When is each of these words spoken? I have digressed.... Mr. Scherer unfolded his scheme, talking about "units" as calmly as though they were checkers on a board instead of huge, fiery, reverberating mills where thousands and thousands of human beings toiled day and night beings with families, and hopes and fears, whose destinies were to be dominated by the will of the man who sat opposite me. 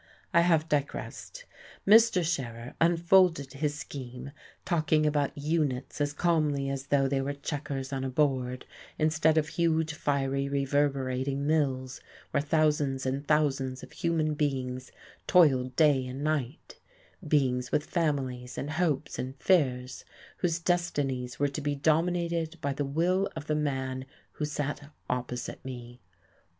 I 0.33 0.41
have 0.41 0.67
digressed.... 0.67 1.45
Mr. 1.87 2.23
Scherer 2.25 2.73
unfolded 2.81 3.53
his 3.53 3.75
scheme, 3.77 4.31
talking 4.65 5.05
about 5.05 5.37
"units" 5.37 6.01
as 6.01 6.11
calmly 6.11 6.71
as 6.71 6.87
though 6.87 7.07
they 7.07 7.21
were 7.21 7.33
checkers 7.35 7.93
on 7.93 8.03
a 8.03 8.09
board 8.09 8.65
instead 8.97 9.37
of 9.37 9.49
huge, 9.49 9.93
fiery, 9.93 10.49
reverberating 10.49 11.45
mills 11.45 12.01
where 12.31 12.41
thousands 12.41 13.05
and 13.05 13.27
thousands 13.27 13.83
of 13.83 13.91
human 13.91 14.33
beings 14.33 14.91
toiled 15.27 15.75
day 15.75 16.07
and 16.07 16.23
night 16.23 16.79
beings 17.27 17.71
with 17.71 17.85
families, 17.85 18.57
and 18.57 18.71
hopes 18.71 19.19
and 19.19 19.35
fears, 19.39 20.03
whose 20.37 20.57
destinies 20.57 21.37
were 21.37 21.47
to 21.49 21.61
be 21.61 21.75
dominated 21.75 22.59
by 22.59 22.73
the 22.73 22.85
will 22.85 23.29
of 23.35 23.45
the 23.45 23.53
man 23.53 24.05
who 24.31 24.45
sat 24.45 24.89
opposite 25.11 25.63
me. 25.63 26.01